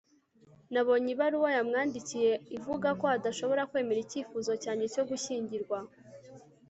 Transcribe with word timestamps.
Nabonye 0.73 1.09
ibaruwa 1.15 1.49
yamwandikiye 1.57 2.31
ivuga 2.57 2.89
ko 2.99 3.05
adashobora 3.17 3.67
kwemera 3.69 3.99
icyifuzo 4.05 4.51
cyanjye 4.63 4.85
cyo 4.93 5.03
gushyingirwa 5.09 5.79